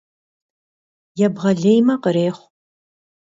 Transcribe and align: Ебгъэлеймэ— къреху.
Ебгъэлеймэ— 1.25 1.95
къреху. 2.03 2.45